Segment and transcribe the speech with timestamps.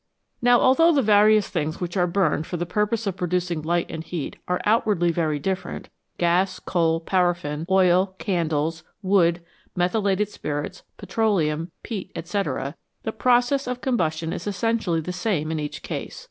[0.41, 4.03] Now, although the various things which are burned for the purpose of producing light and
[4.03, 9.41] heat are outwardly very different gas, coal, paraffin oil, candles, wood,
[9.75, 12.41] methylated spirits, petroleum, peat, &c.
[13.03, 16.19] the process of combustion is essentially the same in each case.